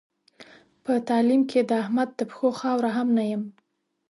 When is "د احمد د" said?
1.69-2.21